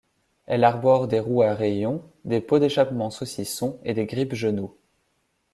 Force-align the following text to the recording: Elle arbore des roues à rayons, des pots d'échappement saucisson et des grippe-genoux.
Elle 0.47 0.63
arbore 0.63 1.07
des 1.07 1.19
roues 1.19 1.43
à 1.43 1.53
rayons, 1.53 2.01
des 2.25 2.41
pots 2.41 2.57
d'échappement 2.57 3.11
saucisson 3.11 3.79
et 3.85 3.93
des 3.93 4.07
grippe-genoux. 4.07 4.75